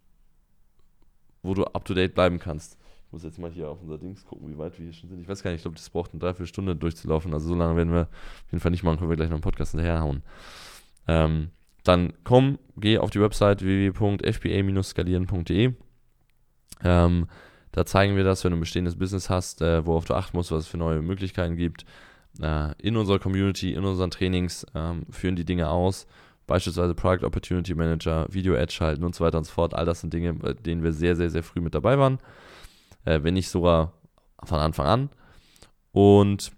wo 1.43 1.55
du 1.55 1.65
up 1.65 1.85
to 1.85 1.95
date 1.95 2.15
bleiben 2.15 2.39
kannst, 2.39 2.79
ich 3.07 3.13
muss 3.13 3.23
jetzt 3.23 3.39
mal 3.39 3.51
hier 3.51 3.69
auf 3.69 3.83
unser 3.83 3.99
Dings 3.99 4.25
gucken, 4.25 4.49
wie 4.49 4.59
weit 4.59 4.79
wir 4.79 4.85
hier 4.85 4.95
schon 4.95 5.11
sind. 5.11 5.21
Ich 5.21 5.29
weiß 5.29 5.43
gar 5.43 5.51
nicht, 5.51 5.59
ich 5.59 5.63
glaube, 5.63 5.77
das 5.77 5.91
braucht 5.91 6.13
eine 6.13 6.21
Dreiviertelstunde 6.21 6.75
durchzulaufen. 6.75 7.35
Also, 7.35 7.49
so 7.49 7.55
lange 7.55 7.77
werden 7.77 7.93
wir 7.93 8.03
auf 8.03 8.51
jeden 8.51 8.61
Fall 8.61 8.71
nicht 8.71 8.83
machen, 8.83 8.99
können 8.99 9.11
wir 9.11 9.17
gleich 9.17 9.29
noch 9.29 9.37
einen 9.37 9.43
Podcast 9.43 9.73
hinterherhauen. 9.73 10.23
Ähm, 11.07 11.51
dann 11.83 12.15
komm, 12.25 12.59
geh 12.79 12.97
auf 12.97 13.11
die 13.11 13.21
Website 13.21 13.63
www.fba-skalieren.de. 13.63 15.75
Ähm, 16.83 17.27
da 17.73 17.85
zeigen 17.85 18.17
wir 18.17 18.25
das, 18.25 18.43
wenn 18.43 18.53
du 18.53 18.57
ein 18.57 18.61
bestehendes 18.61 18.97
Business 18.97 19.29
hast, 19.29 19.61
äh, 19.61 19.85
worauf 19.85 20.07
du 20.07 20.15
achten 20.15 20.35
musst, 20.37 20.51
was 20.51 20.65
es 20.65 20.69
für 20.69 20.79
neue 20.79 21.03
Möglichkeiten 21.03 21.57
gibt 21.57 21.85
äh, 22.41 22.73
in 22.79 22.97
unserer 22.97 23.19
Community, 23.19 23.73
in 23.73 23.85
unseren 23.85 24.11
Trainings 24.11 24.67
ähm, 24.75 25.07
führen 25.11 25.37
die 25.37 25.45
Dinge 25.45 25.69
aus. 25.69 26.07
Beispielsweise 26.47 26.95
Product 26.95 27.25
Opportunity 27.25 27.75
Manager, 27.75 28.27
Video-Ads 28.31 28.75
schalten 28.75 29.05
und 29.05 29.15
so 29.15 29.25
weiter 29.25 29.39
und 29.39 29.45
so 29.45 29.53
fort. 29.53 29.75
All 29.75 29.87
das 29.87 30.01
sind 30.01 30.13
Dinge, 30.13 30.35
bei 30.35 30.53
denen 30.53 30.83
wir 30.83 30.93
sehr, 30.93 31.17
sehr, 31.17 31.31
sehr 31.31 31.43
früh 31.43 31.61
mit 31.61 31.75
dabei 31.75 31.99
waren. 31.99 32.19
Äh, 33.05 33.23
wenn 33.23 33.35
nicht 33.35 33.49
sogar 33.49 33.93
von 34.43 34.59
Anfang 34.59 34.87
an. 34.87 35.11
Und 35.93 36.53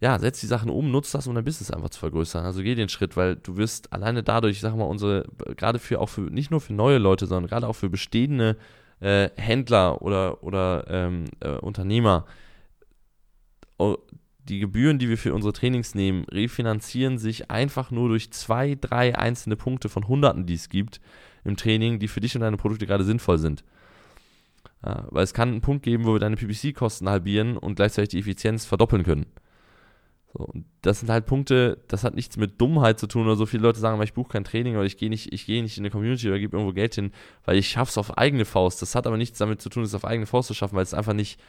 ja, 0.00 0.18
setz 0.18 0.40
die 0.40 0.46
Sachen 0.46 0.70
um, 0.70 0.90
nutzt 0.90 1.14
das, 1.14 1.26
um 1.26 1.34
dein 1.34 1.44
Business 1.44 1.72
einfach 1.72 1.90
zu 1.90 1.98
vergrößern. 1.98 2.44
Also 2.44 2.62
geh 2.62 2.74
den 2.76 2.88
Schritt, 2.88 3.16
weil 3.16 3.34
du 3.34 3.56
wirst 3.56 3.92
alleine 3.92 4.22
dadurch, 4.22 4.56
ich 4.56 4.60
sag 4.60 4.76
mal, 4.76 4.84
unsere, 4.84 5.24
gerade 5.56 5.80
für 5.80 6.00
auch 6.00 6.08
für, 6.08 6.20
nicht 6.20 6.50
nur 6.50 6.60
für 6.60 6.72
neue 6.72 6.98
Leute, 6.98 7.26
sondern 7.26 7.48
gerade 7.48 7.66
auch 7.66 7.74
für 7.74 7.90
bestehende 7.90 8.56
äh, 9.00 9.30
Händler 9.36 10.00
oder, 10.02 10.42
oder 10.44 10.84
ähm, 10.88 11.24
äh, 11.40 11.50
Unternehmer, 11.50 12.26
die 14.48 14.60
Gebühren, 14.60 14.98
die 14.98 15.08
wir 15.08 15.18
für 15.18 15.34
unsere 15.34 15.52
Trainings 15.52 15.94
nehmen, 15.94 16.24
refinanzieren 16.24 17.18
sich 17.18 17.50
einfach 17.50 17.90
nur 17.90 18.08
durch 18.08 18.32
zwei, 18.32 18.76
drei 18.80 19.16
einzelne 19.16 19.56
Punkte 19.56 19.88
von 19.88 20.08
Hunderten, 20.08 20.46
die 20.46 20.54
es 20.54 20.68
gibt 20.68 21.00
im 21.44 21.56
Training, 21.56 21.98
die 21.98 22.08
für 22.08 22.20
dich 22.20 22.34
und 22.34 22.40
deine 22.40 22.56
Produkte 22.56 22.86
gerade 22.86 23.04
sinnvoll 23.04 23.38
sind. 23.38 23.64
Ja, 24.84 25.06
weil 25.10 25.24
es 25.24 25.34
kann 25.34 25.50
einen 25.50 25.60
Punkt 25.60 25.82
geben, 25.82 26.04
wo 26.04 26.14
wir 26.14 26.20
deine 26.20 26.36
PPC-Kosten 26.36 27.08
halbieren 27.08 27.56
und 27.56 27.74
gleichzeitig 27.76 28.10
die 28.10 28.18
Effizienz 28.20 28.64
verdoppeln 28.64 29.02
können. 29.02 29.26
So, 30.32 30.52
das 30.82 31.00
sind 31.00 31.10
halt 31.10 31.26
Punkte, 31.26 31.82
das 31.88 32.04
hat 32.04 32.14
nichts 32.14 32.36
mit 32.36 32.60
Dummheit 32.60 32.98
zu 33.00 33.06
tun 33.06 33.26
oder 33.26 33.34
so. 33.34 33.46
Viele 33.46 33.62
Leute 33.62 33.80
sagen, 33.80 34.00
ich 34.02 34.12
buche 34.12 34.28
kein 34.28 34.44
Training 34.44 34.76
oder 34.76 34.84
ich 34.84 34.96
gehe 34.96 35.08
nicht, 35.08 35.32
ich 35.32 35.48
nicht 35.48 35.78
in 35.78 35.82
eine 35.82 35.90
Community 35.90 36.28
oder 36.28 36.38
gebe 36.38 36.56
irgendwo 36.56 36.74
Geld 36.74 36.94
hin, 36.94 37.12
weil 37.44 37.56
ich 37.56 37.76
es 37.76 37.98
auf 37.98 38.16
eigene 38.18 38.44
Faust. 38.44 38.82
Das 38.82 38.94
hat 38.94 39.06
aber 39.06 39.16
nichts 39.16 39.38
damit 39.38 39.60
zu 39.60 39.68
tun, 39.68 39.82
es 39.82 39.94
auf 39.94 40.04
eigene 40.04 40.26
Faust 40.26 40.48
zu 40.48 40.54
schaffen, 40.54 40.76
weil 40.76 40.82
es 40.82 40.94
einfach 40.94 41.14
nicht 41.14 41.40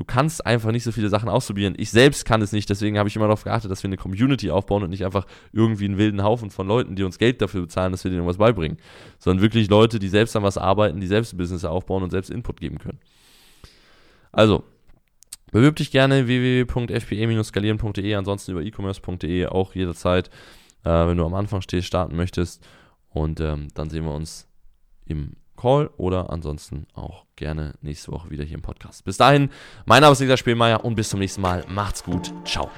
du 0.00 0.04
kannst 0.06 0.46
einfach 0.46 0.72
nicht 0.72 0.84
so 0.84 0.92
viele 0.92 1.10
Sachen 1.10 1.28
ausprobieren. 1.28 1.74
Ich 1.76 1.90
selbst 1.90 2.24
kann 2.24 2.40
es 2.40 2.52
nicht, 2.52 2.70
deswegen 2.70 2.98
habe 2.98 3.10
ich 3.10 3.16
immer 3.16 3.26
darauf 3.26 3.44
geachtet, 3.44 3.70
dass 3.70 3.82
wir 3.82 3.88
eine 3.88 3.98
Community 3.98 4.50
aufbauen 4.50 4.82
und 4.82 4.88
nicht 4.88 5.04
einfach 5.04 5.26
irgendwie 5.52 5.84
einen 5.84 5.98
wilden 5.98 6.22
Haufen 6.22 6.48
von 6.48 6.66
Leuten, 6.66 6.96
die 6.96 7.02
uns 7.02 7.18
Geld 7.18 7.42
dafür 7.42 7.60
bezahlen, 7.60 7.92
dass 7.92 8.02
wir 8.02 8.10
denen 8.10 8.26
was 8.26 8.38
beibringen. 8.38 8.78
Sondern 9.18 9.42
wirklich 9.42 9.68
Leute, 9.68 9.98
die 9.98 10.08
selbst 10.08 10.34
an 10.36 10.42
was 10.42 10.56
arbeiten, 10.56 11.02
die 11.02 11.06
selbst 11.06 11.36
Business 11.36 11.66
aufbauen 11.66 12.02
und 12.02 12.08
selbst 12.08 12.30
Input 12.30 12.62
geben 12.62 12.78
können. 12.78 12.98
Also, 14.32 14.64
bewirb 15.52 15.76
dich 15.76 15.90
gerne 15.90 16.26
www.fpe-skalieren.de, 16.26 18.14
ansonsten 18.14 18.52
über 18.52 18.62
e-commerce.de 18.62 19.48
auch 19.48 19.74
jederzeit, 19.74 20.30
äh, 20.82 20.88
wenn 20.88 21.18
du 21.18 21.26
am 21.26 21.34
Anfang 21.34 21.60
stehst, 21.60 21.86
starten 21.86 22.16
möchtest. 22.16 22.66
Und 23.10 23.38
ähm, 23.40 23.68
dann 23.74 23.90
sehen 23.90 24.06
wir 24.06 24.14
uns 24.14 24.48
im 25.04 25.34
Call 25.60 25.90
oder 25.96 26.30
ansonsten 26.30 26.86
auch 26.94 27.24
gerne 27.36 27.74
nächste 27.82 28.12
Woche 28.12 28.30
wieder 28.30 28.44
hier 28.44 28.56
im 28.56 28.62
Podcast. 28.62 29.04
Bis 29.04 29.16
dahin, 29.16 29.50
mein 29.84 30.00
Name 30.00 30.12
ist 30.12 30.20
Niklas 30.20 30.40
Spielmeier 30.40 30.84
und 30.84 30.94
bis 30.94 31.10
zum 31.10 31.20
nächsten 31.20 31.42
Mal. 31.42 31.64
Macht's 31.68 32.02
gut. 32.02 32.32
Ciao. 32.44 32.70